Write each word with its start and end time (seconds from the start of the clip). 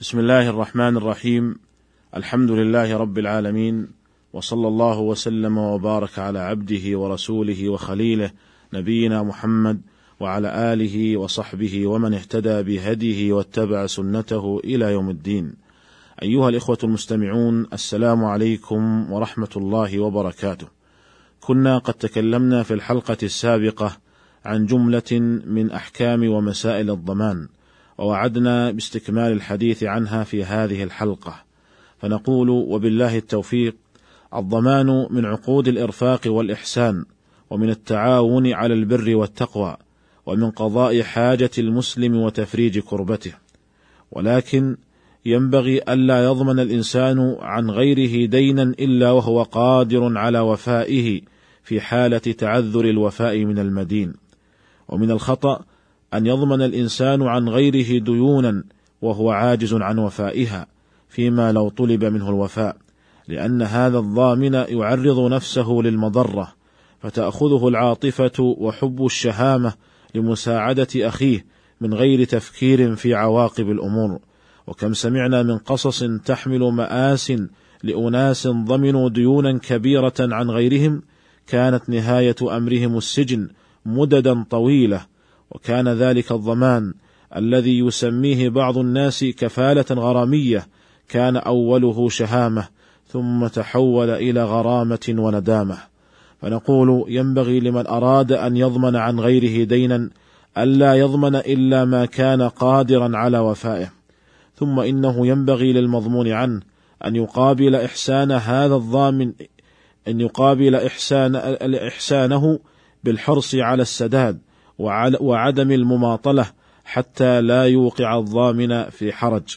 بسم 0.00 0.18
الله 0.18 0.48
الرحمن 0.48 0.96
الرحيم 0.96 1.56
الحمد 2.16 2.50
لله 2.50 2.96
رب 2.96 3.18
العالمين 3.18 3.88
وصلى 4.32 4.68
الله 4.68 5.00
وسلم 5.00 5.58
وبارك 5.58 6.18
على 6.18 6.38
عبده 6.38 6.98
ورسوله 6.98 7.68
وخليله 7.68 8.30
نبينا 8.74 9.22
محمد 9.22 9.80
وعلى 10.20 10.72
آله 10.72 11.16
وصحبه 11.16 11.86
ومن 11.86 12.14
اهتدى 12.14 12.62
بهديه 12.62 13.32
واتبع 13.32 13.86
سنته 13.86 14.60
إلى 14.64 14.92
يوم 14.92 15.10
الدين. 15.10 15.54
أيها 16.22 16.48
الإخوة 16.48 16.78
المستمعون 16.84 17.66
السلام 17.72 18.24
عليكم 18.24 19.12
ورحمة 19.12 19.54
الله 19.56 19.98
وبركاته. 19.98 20.66
كنا 21.40 21.78
قد 21.78 21.94
تكلمنا 21.94 22.62
في 22.62 22.74
الحلقة 22.74 23.18
السابقة 23.22 23.96
عن 24.44 24.66
جملة 24.66 25.40
من 25.46 25.70
أحكام 25.70 26.28
ومسائل 26.28 26.90
الضمان. 26.90 27.48
ووعدنا 28.00 28.70
باستكمال 28.70 29.32
الحديث 29.32 29.82
عنها 29.84 30.24
في 30.24 30.44
هذه 30.44 30.84
الحلقة. 30.84 31.34
فنقول 31.98 32.50
وبالله 32.50 33.16
التوفيق 33.16 33.76
الضمان 34.34 35.06
من 35.10 35.24
عقود 35.24 35.68
الإرفاق 35.68 36.20
والإحسان 36.26 37.04
ومن 37.50 37.70
التعاون 37.70 38.52
على 38.52 38.74
البر 38.74 39.16
والتقوى 39.16 39.76
ومن 40.26 40.50
قضاء 40.50 41.02
حاجة 41.02 41.50
المسلم 41.58 42.16
وتفريج 42.16 42.78
كربته. 42.78 43.32
ولكن 44.12 44.76
ينبغي 45.26 45.82
ألا 45.88 46.24
يضمن 46.24 46.60
الإنسان 46.60 47.36
عن 47.40 47.70
غيره 47.70 48.26
دينا 48.26 48.62
إلا 48.62 49.10
وهو 49.10 49.42
قادر 49.42 50.18
على 50.18 50.40
وفائه 50.40 51.20
في 51.62 51.80
حالة 51.80 52.18
تعذر 52.18 52.84
الوفاء 52.84 53.44
من 53.44 53.58
المدين. 53.58 54.14
ومن 54.88 55.10
الخطأ 55.10 55.64
أن 56.14 56.26
يضمن 56.26 56.62
الإنسان 56.62 57.22
عن 57.22 57.48
غيره 57.48 58.04
ديونا 58.04 58.64
وهو 59.02 59.30
عاجز 59.30 59.74
عن 59.74 59.98
وفائها 59.98 60.66
فيما 61.08 61.52
لو 61.52 61.68
طلب 61.68 62.04
منه 62.04 62.28
الوفاء 62.28 62.76
لأن 63.28 63.62
هذا 63.62 63.98
الضامن 63.98 64.54
يعرض 64.54 65.32
نفسه 65.32 65.80
للمضرة 65.84 66.52
فتأخذه 67.00 67.68
العاطفة 67.68 68.32
وحب 68.58 69.04
الشهامة 69.04 69.74
لمساعدة 70.14 70.88
أخيه 70.96 71.46
من 71.80 71.94
غير 71.94 72.24
تفكير 72.24 72.96
في 72.96 73.14
عواقب 73.14 73.70
الأمور. 73.70 74.18
وكم 74.66 74.94
سمعنا 74.94 75.42
من 75.42 75.58
قصص 75.58 76.04
تحمل 76.24 76.60
مآس 76.60 77.32
لأناس 77.82 78.48
ضمنوا 78.48 79.08
ديونا 79.08 79.58
كبيرة 79.58 80.14
عن 80.20 80.50
غيرهم 80.50 81.02
كانت 81.46 81.88
نهاية 81.88 82.36
أمرهم 82.42 82.96
السجن 82.96 83.48
مددا 83.86 84.42
طويلة 84.42 85.06
وكان 85.50 85.88
ذلك 85.88 86.32
الضمان 86.32 86.94
الذي 87.36 87.78
يسميه 87.78 88.48
بعض 88.48 88.78
الناس 88.78 89.24
كفالة 89.24 89.84
غرامية 89.90 90.66
كان 91.08 91.36
أوله 91.36 92.08
شهامة 92.08 92.68
ثم 93.06 93.46
تحول 93.46 94.10
إلى 94.10 94.44
غرامة 94.44 95.14
وندامة. 95.18 95.78
فنقول 96.42 97.04
ينبغي 97.08 97.60
لمن 97.60 97.86
أراد 97.86 98.32
أن 98.32 98.56
يضمن 98.56 98.96
عن 98.96 99.20
غيره 99.20 99.64
دينا 99.64 100.10
الا 100.58 100.94
يضمن 100.94 101.36
إلا 101.36 101.84
ما 101.84 102.06
كان 102.06 102.42
قادرا 102.42 103.16
على 103.16 103.38
وفائه. 103.38 103.92
ثم 104.56 104.80
إنه 104.80 105.26
ينبغي 105.26 105.72
للمضمون 105.72 106.28
عنه 106.28 106.60
أن 107.04 107.16
يقابل 107.16 107.74
إحسان 107.74 108.32
هذا 108.32 108.74
الضامن 108.74 109.32
أن 110.08 110.20
يقابل 110.20 110.74
إحسان 110.74 111.36
إحسانه 111.74 112.58
بالحرص 113.04 113.54
على 113.54 113.82
السداد 113.82 114.38
وعدم 115.20 115.72
المماطلة 115.72 116.46
حتى 116.84 117.40
لا 117.40 117.64
يوقع 117.64 118.18
الضامن 118.18 118.90
في 118.90 119.12
حرج. 119.12 119.56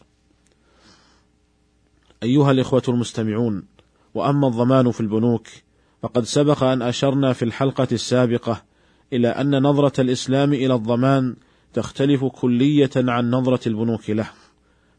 أيها 2.24 2.52
الإخوة 2.52 2.84
المستمعون، 2.88 3.64
وأما 4.14 4.48
الضمان 4.48 4.92
في 4.92 5.02
البنوك 5.02 5.48
فقد 6.02 6.24
سبق 6.24 6.64
أن 6.64 6.82
أشرنا 6.82 7.34
في 7.34 7.46
الحلقة 7.46 7.88
السابقة 7.92 8.64
إلى 9.14 9.28
أن 9.28 9.64
نظرة 9.64 10.02
الإسلام 10.02 10.54
إلى 10.54 10.76
الضمان 10.76 11.36
تختلف 11.74 12.26
كلية 12.26 12.90
عن 12.96 13.32
نظرة 13.32 13.68
البنوك 13.68 14.10
له. 14.10 14.30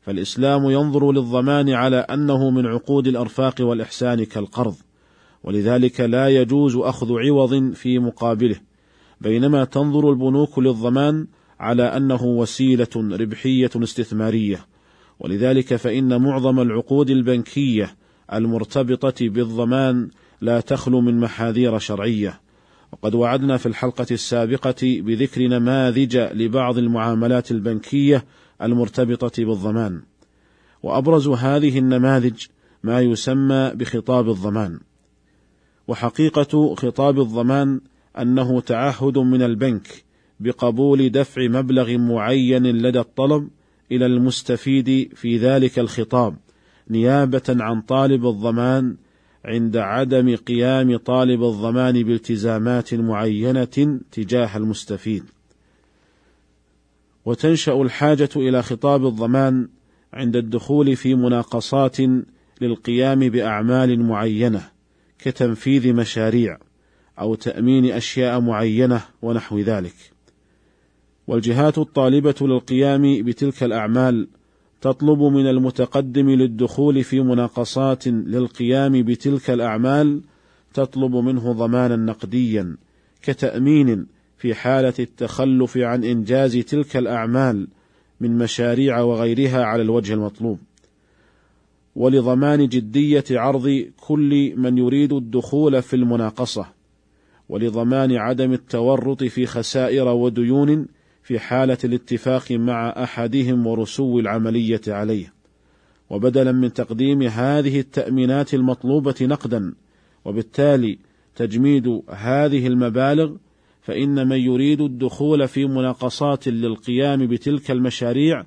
فالإسلام 0.03 0.71
ينظر 0.71 1.13
للضمان 1.13 1.71
على 1.71 1.97
أنه 1.97 2.51
من 2.51 2.67
عقود 2.67 3.07
الأرفاق 3.07 3.55
والإحسان 3.61 4.25
كالقرض، 4.25 4.75
ولذلك 5.45 6.01
لا 6.01 6.29
يجوز 6.29 6.77
أخذ 6.77 7.13
عوض 7.13 7.73
في 7.73 7.99
مقابله. 7.99 8.57
بينما 9.21 9.65
تنظر 9.65 10.11
البنوك 10.11 10.59
للضمان 10.59 11.27
على 11.61 11.83
أنه 11.83 12.25
وسيلة 12.25 12.89
ربحية 12.97 13.71
استثمارية. 13.77 14.67
ولذلك 15.21 15.77
فإن 15.77 16.23
معظم 16.23 16.61
العقود 16.61 17.11
البنكية 17.11 17.97
المرتبطة 18.33 19.29
بالضمان 19.29 20.11
لا 20.41 20.61
تخلو 20.61 21.01
من 21.01 21.21
محاذير 21.21 21.79
شرعية. 21.79 22.41
وقد 22.93 23.15
وعدنا 23.15 23.57
في 23.57 23.67
الحلقة 23.67 24.07
السابقة 24.11 24.75
بذكر 24.83 25.43
نماذج 25.47 26.17
لبعض 26.17 26.79
المعاملات 26.79 27.51
البنكية 27.51 28.25
المرتبطة 28.63 29.45
بالضمان. 29.45 30.03
وأبرز 30.83 31.29
هذه 31.29 31.79
النماذج 31.79 32.47
ما 32.83 33.01
يسمى 33.01 33.73
بخطاب 33.75 34.31
الضمان. 34.31 34.81
وحقيقة 35.89 36.75
خطاب 36.75 37.21
الضمان 37.21 37.81
أنه 38.19 38.61
تعهد 38.61 39.19
من 39.19 39.43
البنك 39.43 40.05
بقبول 40.41 41.11
دفع 41.11 41.49
مبلغ 41.49 41.99
معين 41.99 42.67
لدى 42.67 43.01
الطلب 43.01 43.49
إلى 43.93 44.07
المستفيد 44.07 45.11
في 45.15 45.37
ذلك 45.37 45.79
الخطاب 45.79 46.37
نيابة 46.91 47.43
عن 47.49 47.81
طالب 47.81 48.27
الضمان 48.27 48.97
عند 49.45 49.77
عدم 49.77 50.37
قيام 50.37 50.97
طالب 50.97 51.43
الضمان 51.43 52.03
بالتزامات 52.03 52.95
معينة 52.95 54.01
تجاه 54.13 54.57
المستفيد. 54.57 55.25
وتنشأ 57.25 57.73
الحاجة 57.73 58.29
إلى 58.37 58.63
خطاب 58.63 59.07
الضمان 59.07 59.69
عند 60.13 60.37
الدخول 60.37 60.97
في 60.97 61.15
مناقصات 61.15 61.97
للقيام 62.61 63.21
بأعمال 63.29 64.01
معينة 64.03 64.69
كتنفيذ 65.19 65.93
مشاريع. 65.93 66.59
أو 67.19 67.35
تأمين 67.35 67.93
أشياء 67.93 68.41
معينة 68.41 69.03
ونحو 69.23 69.59
ذلك. 69.59 69.95
والجهات 71.27 71.79
الطالبة 71.79 72.35
للقيام 72.41 73.23
بتلك 73.25 73.63
الأعمال 73.63 74.29
تطلب 74.81 75.23
من 75.23 75.47
المتقدم 75.47 76.31
للدخول 76.31 77.05
في 77.05 77.21
مناقصات 77.21 78.09
للقيام 78.09 79.03
بتلك 79.03 79.51
الأعمال 79.51 80.21
تطلب 80.75 81.17
منه 81.17 81.53
ضمانا 81.53 81.97
نقديا 81.97 82.77
كتأمين 83.23 84.07
في 84.39 84.55
حالة 84.55 84.95
التخلف 84.99 85.77
عن 85.77 86.05
إنجاز 86.05 86.57
تلك 86.57 86.97
الأعمال 86.97 87.69
من 88.21 88.39
مشاريع 88.39 89.01
وغيرها 89.01 89.65
على 89.65 89.83
الوجه 89.83 90.15
المطلوب. 90.15 90.59
ولضمان 91.97 92.69
جدية 92.69 93.25
عرض 93.31 93.85
كل 93.97 94.57
من 94.57 94.79
يريد 94.79 95.13
الدخول 95.13 95.83
في 95.83 95.97
المناقصة. 95.97 96.67
ولضمان 97.49 98.13
عدم 98.13 98.53
التورط 98.53 99.25
في 99.25 99.47
خسائر 99.47 100.09
وديون 100.09 100.87
في 101.23 101.39
حالة 101.39 101.79
الاتفاق 101.85 102.53
مع 102.53 102.89
أحدهم 102.89 103.67
ورسو 103.67 104.19
العملية 104.19 104.81
عليه، 104.89 105.33
وبدلا 106.11 106.53
من 106.53 106.73
تقديم 106.73 107.23
هذه 107.23 107.81
التأمينات 107.81 108.55
المطلوبة 108.55 109.15
نقدا، 109.21 109.75
وبالتالي 110.25 110.99
تجميد 111.37 112.03
هذه 112.11 112.67
المبالغ، 112.67 113.37
فإن 113.83 114.29
من 114.29 114.37
يريد 114.37 114.81
الدخول 114.81 115.49
في 115.49 115.67
مناقصات 115.67 116.49
للقيام 116.49 117.27
بتلك 117.27 117.71
المشاريع 117.71 118.45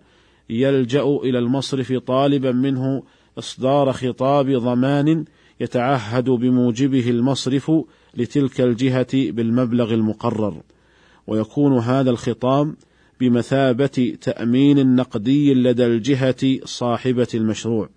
يلجأ 0.50 1.04
إلى 1.04 1.40
المصرف 1.40 1.94
طالبا 1.94 2.52
منه 2.52 3.04
إصدار 3.38 3.92
خطاب 3.92 4.52
ضمان 4.52 5.26
يتعهد 5.60 6.30
بموجبه 6.30 7.10
المصرف 7.10 7.72
لتلك 8.18 8.62
الجهة 8.62 9.08
بالمبلغ 9.14 9.94
المقرر، 9.94 10.62
ويكون 11.28 11.78
هذا 11.78 12.10
الخطاب 12.10 12.76
بمثابة 13.20 14.18
تأمين 14.22 14.96
نقدي 14.96 15.54
لدى 15.54 15.86
الجهة 15.86 16.60
صاحبة 16.64 17.28
المشروع. 17.34 17.90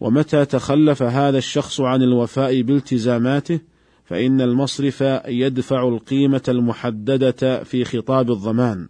ومتى 0.00 0.44
تخلف 0.44 1.02
هذا 1.02 1.38
الشخص 1.38 1.80
عن 1.80 2.02
الوفاء 2.02 2.62
بالتزاماته 2.62 3.60
فإن 4.04 4.40
المصرف 4.40 5.00
يدفع 5.26 5.88
القيمة 5.88 6.42
المحددة 6.48 7.62
في 7.64 7.84
خطاب 7.84 8.30
الضمان، 8.30 8.88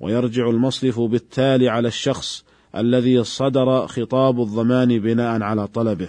ويرجع 0.00 0.50
المصرف 0.50 1.00
بالتالي 1.00 1.68
على 1.68 1.88
الشخص 1.88 2.44
الذي 2.76 3.24
صدر 3.24 3.86
خطاب 3.86 4.40
الضمان 4.40 4.98
بناء 4.98 5.42
على 5.42 5.66
طلبه. 5.66 6.08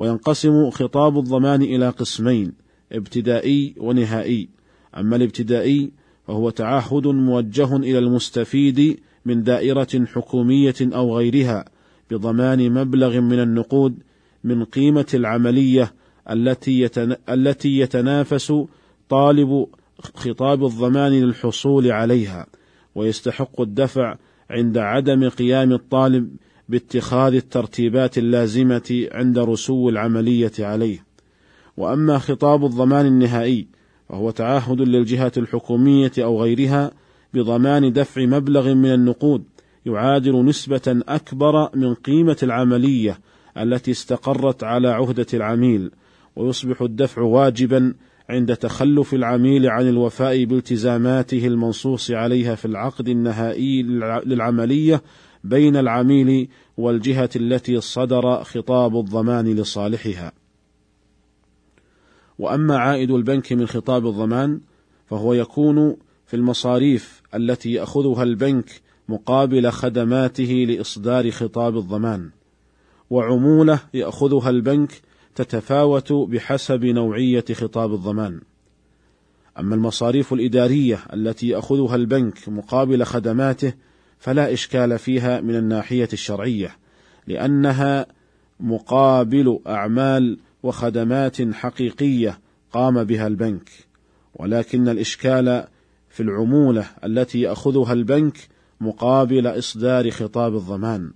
وينقسم 0.00 0.70
خطاب 0.70 1.18
الضمان 1.18 1.62
إلى 1.62 1.88
قسمين 1.88 2.52
ابتدائي 2.92 3.74
ونهائي. 3.78 4.48
أما 4.96 5.16
الابتدائي 5.16 5.90
فهو 6.26 6.50
تعهد 6.50 7.06
موجه 7.06 7.76
إلى 7.76 7.98
المستفيد 7.98 9.00
من 9.24 9.42
دائرة 9.42 10.06
حكومية 10.06 10.74
أو 10.82 11.16
غيرها 11.18 11.64
بضمان 12.10 12.72
مبلغ 12.72 13.20
من 13.20 13.40
النقود 13.40 13.98
من 14.44 14.64
قيمة 14.64 15.06
العملية 15.14 15.92
التي 16.30 16.90
التي 17.28 17.78
يتنافس 17.78 18.52
طالب 19.08 19.66
خطاب 20.14 20.64
الضمان 20.64 21.12
للحصول 21.12 21.92
عليها 21.92 22.46
ويستحق 22.94 23.60
الدفع 23.60 24.16
عند 24.50 24.78
عدم 24.78 25.28
قيام 25.28 25.72
الطالب 25.72 26.36
باتخاذ 26.70 27.34
الترتيبات 27.34 28.18
اللازمة 28.18 29.08
عند 29.12 29.38
رسو 29.38 29.88
العملية 29.88 30.52
عليه. 30.58 31.04
وأما 31.76 32.18
خطاب 32.18 32.64
الضمان 32.64 33.06
النهائي 33.06 33.66
فهو 34.08 34.30
تعهد 34.30 34.80
للجهة 34.80 35.32
الحكومية 35.36 36.12
أو 36.18 36.42
غيرها 36.42 36.90
بضمان 37.34 37.92
دفع 37.92 38.26
مبلغ 38.26 38.74
من 38.74 38.94
النقود 38.94 39.42
يعادل 39.86 40.44
نسبة 40.44 41.02
أكبر 41.08 41.76
من 41.76 41.94
قيمة 41.94 42.36
العملية 42.42 43.18
التي 43.58 43.90
استقرت 43.90 44.64
على 44.64 44.88
عهدة 44.88 45.26
العميل، 45.34 45.90
ويصبح 46.36 46.82
الدفع 46.82 47.22
واجبا 47.22 47.94
عند 48.28 48.56
تخلف 48.56 49.14
العميل 49.14 49.66
عن 49.66 49.88
الوفاء 49.88 50.44
بالتزاماته 50.44 51.46
المنصوص 51.46 52.10
عليها 52.10 52.54
في 52.54 52.64
العقد 52.64 53.08
النهائي 53.08 53.82
للعملية 54.24 55.02
بين 55.44 55.76
العميل 55.76 56.48
والجهة 56.76 57.30
التي 57.36 57.80
صدر 57.80 58.44
خطاب 58.44 58.96
الضمان 58.96 59.54
لصالحها. 59.54 60.32
وأما 62.38 62.78
عائد 62.78 63.10
البنك 63.10 63.52
من 63.52 63.66
خطاب 63.66 64.06
الضمان 64.06 64.60
فهو 65.06 65.32
يكون 65.32 65.96
في 66.26 66.36
المصاريف 66.36 67.22
التي 67.34 67.72
يأخذها 67.72 68.22
البنك 68.22 68.80
مقابل 69.08 69.70
خدماته 69.70 70.66
لإصدار 70.68 71.30
خطاب 71.30 71.78
الضمان 71.78 72.30
وعمولة 73.10 73.80
يأخذها 73.94 74.50
البنك 74.50 74.92
تتفاوت 75.34 76.12
بحسب 76.12 76.84
نوعية 76.84 77.44
خطاب 77.52 77.94
الضمان 77.94 78.40
أما 79.58 79.74
المصاريف 79.74 80.32
الإدارية 80.32 80.98
التي 81.12 81.48
يأخذها 81.48 81.96
البنك 81.96 82.48
مقابل 82.48 83.04
خدماته 83.04 83.72
فلا 84.20 84.52
إشكال 84.52 84.98
فيها 84.98 85.40
من 85.40 85.56
الناحية 85.56 86.08
الشرعية 86.12 86.76
لأنها 87.26 88.06
مقابل 88.60 89.58
أعمال 89.66 90.38
وخدمات 90.62 91.54
حقيقية 91.54 92.40
قام 92.72 93.04
بها 93.04 93.26
البنك. 93.26 93.70
ولكن 94.34 94.88
الإشكال 94.88 95.64
في 96.08 96.22
العمولة 96.22 96.86
التي 97.04 97.40
يأخذها 97.40 97.92
البنك 97.92 98.38
مقابل 98.80 99.46
إصدار 99.46 100.10
خطاب 100.10 100.56
الضمان 100.56 101.12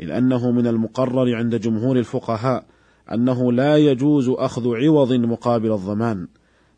اذ 0.00 0.10
انه 0.10 0.50
من 0.50 0.66
المقرر 0.66 1.34
عند 1.36 1.54
جمهور 1.60 1.98
الفقهاء 1.98 2.64
أنه 3.12 3.52
لا 3.52 3.76
يجوز 3.76 4.28
أخذ 4.28 4.74
عوض 4.74 5.12
مقابل 5.12 5.72
الضمان. 5.72 6.26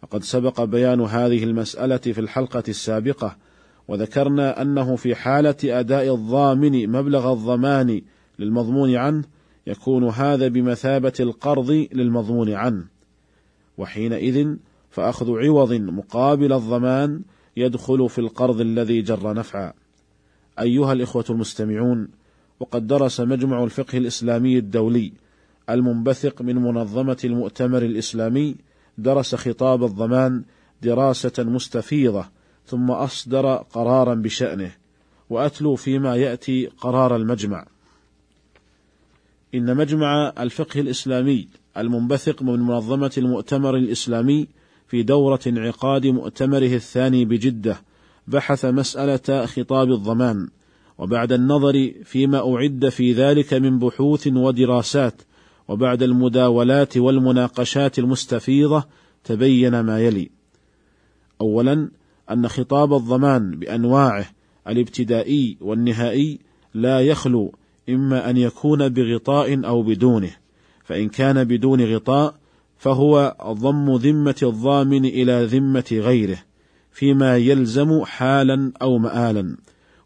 وقد 0.03 0.23
سبق 0.23 0.65
بيان 0.65 1.01
هذه 1.01 1.45
المسألة 1.45 1.97
في 1.97 2.21
الحلقة 2.21 2.63
السابقة 2.69 3.37
وذكرنا 3.89 4.63
أنه 4.63 4.97
في 4.97 5.15
حالة 5.15 5.57
أداء 5.65 6.15
الضامن 6.15 6.91
مبلغ 6.91 7.33
الضمان 7.33 8.03
للمضمون 8.39 8.95
عنه 8.95 9.25
يكون 9.67 10.05
هذا 10.05 10.49
بمثابة 10.49 11.13
القرض 11.21 11.71
للمضمون 11.93 12.53
عنه. 12.53 12.85
وحينئذ 13.79 14.57
فأخذ 14.91 15.31
عوض 15.31 15.73
مقابل 15.73 16.53
الضمان 16.53 17.23
يدخل 17.57 18.09
في 18.09 18.19
القرض 18.19 18.61
الذي 18.61 19.03
جر 19.03 19.35
نفعا 19.35 19.73
أيها 20.61 20.93
الإخوة 20.93 21.25
المستمعون 21.31 22.09
وقد 22.61 22.87
درس 22.87 23.21
مجمع 23.21 23.65
الفقه 23.65 23.99
الإسلامي 23.99 24.59
الدولي 24.59 25.13
المنبثق 25.71 26.43
من 26.43 26.57
منظمة 26.57 27.17
المؤتمر 27.25 27.83
الإسلامي 27.83 28.57
درس 28.99 29.35
خطاب 29.35 29.85
الضمان 29.85 30.45
دراسة 30.83 31.33
مستفيضة 31.39 32.25
ثم 32.67 32.91
أصدر 32.91 33.55
قرارا 33.57 34.15
بشأنه 34.15 34.73
وأتلو 35.31 35.75
فيما 35.75 36.17
يأتي 36.17 36.67
قرار 36.67 37.17
المجمع. 37.17 37.67
إن 39.55 39.77
مجمع 39.77 40.33
الفقه 40.39 40.81
الإسلامي 40.81 41.49
المنبثق 41.77 42.43
من 42.43 42.61
منظمة 42.61 43.13
المؤتمر 43.19 43.77
الإسلامي 43.77 44.49
في 44.89 45.03
دورة 45.03 45.41
انعقاد 45.47 46.07
مؤتمره 46.07 46.75
الثاني 46.75 47.25
بجدة 47.25 47.81
بحث 48.29 48.65
مسألة 48.65 49.47
خطاب 49.47 49.93
الضمان 49.93 50.49
وبعد 50.99 51.33
النظر 51.33 51.93
فيما 52.05 52.55
أعد 52.55 52.89
في 52.89 53.13
ذلك 53.13 53.55
من 53.55 53.79
بحوث 53.79 54.27
ودراسات 54.27 55.23
وبعد 55.69 56.03
المداولات 56.03 56.97
والمناقشات 56.97 57.99
المستفيضة 57.99 58.85
تبين 59.25 59.81
ما 59.81 60.01
يلي: 60.01 60.31
أولا 61.41 61.91
أن 62.31 62.49
خطاب 62.49 62.95
الضمان 62.95 63.51
بأنواعه 63.51 64.27
الابتدائي 64.69 65.57
والنهائي 65.61 66.39
لا 66.75 67.01
يخلو 67.01 67.55
إما 67.89 68.31
أن 68.31 68.37
يكون 68.37 68.89
بغطاء 68.89 69.67
أو 69.67 69.83
بدونه 69.83 70.37
فإن 70.85 71.09
كان 71.09 71.45
بدون 71.45 71.95
غطاء 71.95 72.35
فهو 72.79 73.37
ضم 73.47 73.97
ذمة 73.97 74.37
الضامن 74.43 75.05
إلى 75.05 75.45
ذمة 75.45 75.85
غيره 75.93 76.39
فيما 76.93 77.37
يلزم 77.37 78.05
حالا 78.05 78.73
أو 78.83 78.99
مآلا. 78.99 79.57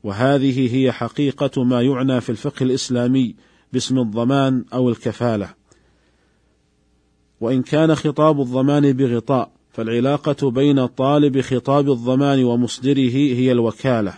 وهذه 0.02 0.76
هي 0.76 0.92
حقيقة 0.92 1.64
ما 1.64 1.82
يعنى 1.82 2.20
في 2.20 2.30
الفقه 2.30 2.64
الإسلامي 2.64 3.34
باسم 3.72 3.98
الضمان 3.98 4.64
أو 4.72 4.88
الكفالة. 4.88 5.54
وإن 7.40 7.62
كان 7.62 7.94
خطاب 7.94 8.40
الضمان 8.40 8.92
بغطاء 8.92 9.52
فالعلاقة 9.70 10.50
بين 10.50 10.86
طالب 10.86 11.40
خطاب 11.40 11.90
الضمان 11.90 12.44
ومصدره 12.44 13.10
هي 13.14 13.52
الوكالة 13.52 14.14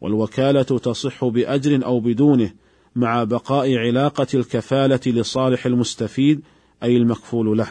والوكالة 0.00 0.62
تصح 0.62 1.24
بأجر 1.24 1.84
أو 1.84 2.00
بدونه 2.00 2.52
مع 2.96 3.24
بقاء 3.24 3.74
علاقة 3.74 4.26
الكفالة 4.34 5.00
لصالح 5.06 5.66
المستفيد 5.66 6.40
أي 6.82 6.96
المكفول 6.96 7.58
له. 7.58 7.68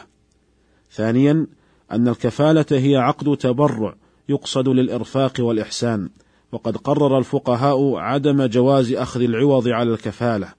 ثانيا 0.92 1.46
أن 1.92 2.08
الكفالة 2.08 2.66
هي 2.70 2.96
عقد 2.96 3.36
تبرع 3.36 3.94
يقصد 4.28 4.68
للإرفاق 4.68 5.32
والإحسان، 5.38 6.08
وقد 6.52 6.76
قرر 6.76 7.18
الفقهاء 7.18 7.96
عدم 7.96 8.46
جواز 8.46 8.92
أخذ 8.92 9.22
العوض 9.22 9.68
على 9.68 9.90
الكفالة، 9.90 10.52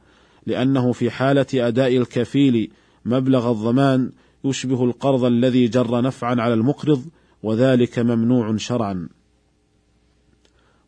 لأنه 0.46 0.92
في 0.92 1.12
حالة 1.12 1.46
أداء 1.54 1.98
الكفيل 1.98 2.72
مبلغ 3.06 3.52
الضمان 3.52 4.12
يشبه 4.44 4.84
القرض 4.84 5.24
الذي 5.24 5.68
جر 5.68 6.02
نفعا 6.02 6.36
على 6.42 6.54
المقرض 6.54 7.06
وذلك 7.44 8.00
ممنوع 8.00 8.58
شرعا. 8.58 9.10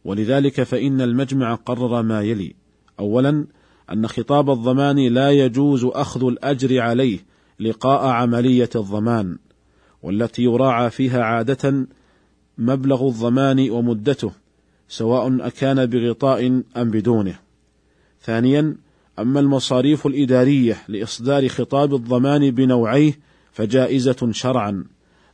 ولذلك 0.05 0.63
فإن 0.63 1.01
المجمع 1.01 1.55
قرر 1.55 2.01
ما 2.01 2.21
يلي: 2.21 2.55
أولا 2.99 3.45
أن 3.91 4.07
خطاب 4.07 4.49
الضمان 4.49 4.99
لا 4.99 5.31
يجوز 5.31 5.85
أخذ 5.85 6.25
الأجر 6.25 6.81
عليه 6.81 7.19
لقاء 7.59 8.05
عملية 8.05 8.69
الضمان، 8.75 9.37
والتي 10.03 10.43
يراعى 10.43 10.89
فيها 10.89 11.23
عادة 11.23 11.87
مبلغ 12.57 13.07
الضمان 13.07 13.69
ومدته، 13.69 14.31
سواء 14.87 15.47
أكان 15.47 15.85
بغطاء 15.85 16.47
أم 16.77 16.91
بدونه. 16.91 17.39
ثانيا، 18.21 18.75
أما 19.19 19.39
المصاريف 19.39 20.07
الإدارية 20.07 20.77
لإصدار 20.87 21.47
خطاب 21.47 21.95
الضمان 21.95 22.51
بنوعيه 22.51 23.28
فجائزة 23.59 24.31
شرعا، 24.31 24.85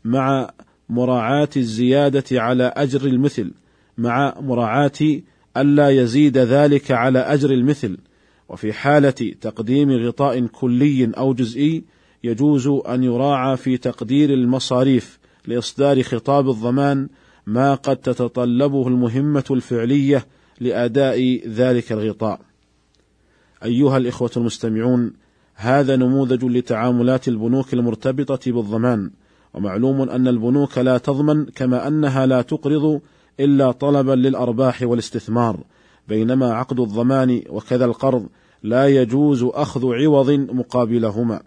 مع 0.03 0.49
مراعاة 0.89 1.49
الزيادة 1.57 2.41
على 2.41 2.63
أجر 2.63 3.05
المثل، 3.05 3.51
مع 3.97 4.35
مراعاة 4.39 5.21
ألا 5.57 5.89
يزيد 5.89 6.37
ذلك 6.37 6.91
على 6.91 7.19
أجر 7.19 7.51
المثل، 7.51 7.97
وفي 8.49 8.73
حالة 8.73 9.33
تقديم 9.41 9.91
غطاء 9.91 10.45
كلي 10.45 11.11
أو 11.17 11.33
جزئي 11.33 11.83
يجوز 12.23 12.67
أن 12.67 13.03
يراعى 13.03 13.57
في 13.57 13.77
تقدير 13.77 14.33
المصاريف 14.33 15.19
لإصدار 15.47 16.03
خطاب 16.03 16.49
الضمان 16.49 17.09
ما 17.45 17.75
قد 17.75 17.97
تتطلبه 17.97 18.87
المهمة 18.87 19.45
الفعلية 19.51 20.25
لأداء 20.59 21.47
ذلك 21.47 21.91
الغطاء. 21.91 22.39
أيها 23.63 23.97
الإخوة 23.97 24.31
المستمعون، 24.37 25.13
هذا 25.55 25.95
نموذج 25.95 26.45
لتعاملات 26.45 27.27
البنوك 27.27 27.73
المرتبطة 27.73 28.51
بالضمان، 28.51 29.11
ومعلوم 29.53 30.01
أن 30.01 30.27
البنوك 30.27 30.77
لا 30.77 30.97
تضمن 30.97 31.45
كما 31.45 31.87
أنها 31.87 32.25
لا 32.25 32.41
تقرض 32.41 33.01
إلا 33.39 33.71
طلبا 33.71 34.11
للأرباح 34.11 34.81
والاستثمار، 34.81 35.59
بينما 36.07 36.53
عقد 36.53 36.79
الضمان 36.79 37.41
وكذا 37.49 37.85
القرض 37.85 38.27
لا 38.63 38.87
يجوز 38.87 39.43
أخذ 39.43 39.93
عوض 39.93 40.31
مقابلهما. 40.31 41.41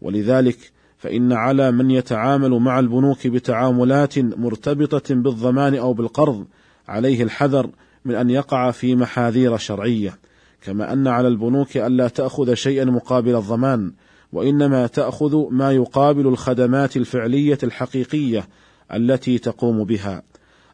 ولذلك 0.00 0.72
فإن 0.98 1.32
على 1.32 1.72
من 1.72 1.90
يتعامل 1.90 2.50
مع 2.50 2.78
البنوك 2.78 3.26
بتعاملات 3.26 4.18
مرتبطة 4.18 5.14
بالضمان 5.14 5.74
أو 5.74 5.92
بالقرض 5.92 6.46
عليه 6.88 7.22
الحذر 7.22 7.70
من 8.04 8.14
أن 8.14 8.30
يقع 8.30 8.70
في 8.70 8.96
محاذير 8.96 9.56
شرعية. 9.56 10.18
كما 10.62 10.92
أن 10.92 11.06
على 11.06 11.28
البنوك 11.28 11.76
ألا 11.76 12.08
تأخذ 12.08 12.54
شيئا 12.54 12.84
مقابل 12.84 13.36
الضمان 13.36 13.92
وإنما 14.32 14.86
تأخذ 14.86 15.50
ما 15.50 15.72
يقابل 15.72 16.26
الخدمات 16.26 16.96
الفعلية 16.96 17.58
الحقيقية 17.62 18.48
التي 18.94 19.38
تقوم 19.38 19.84
بها. 19.84 20.22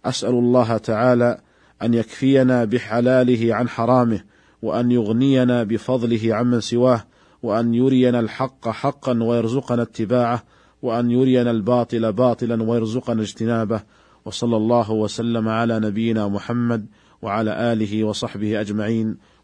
أسأل 0.04 0.30
الله 0.30 0.76
تعالى 0.76 1.40
أن 1.82 1.94
يكفينا 1.94 2.64
بحلاله 2.64 3.54
عن 3.54 3.68
حرامه 3.68 4.20
وأن 4.62 4.90
يغنينا 4.90 5.62
بفضله 5.62 6.34
عمن 6.34 6.60
سواه 6.60 7.04
وأن 7.42 7.74
يرينا 7.74 8.20
الحق 8.20 8.68
حقا 8.68 9.22
ويرزقنا 9.22 9.82
اتباعه 9.82 10.42
وأن 10.82 11.10
يرينا 11.10 11.50
الباطل 11.50 12.12
باطلا 12.12 12.62
ويرزقنا 12.62 13.22
اجتنابه. 13.22 13.80
وصلى 14.24 14.56
الله 14.56 14.90
وسلم 14.90 15.48
على 15.48 15.80
نبينا 15.80 16.28
محمد 16.28 16.86
وعلى 17.22 17.72
آله 17.72 18.04
وصحبه 18.04 18.60
أجمعين. 18.60 19.16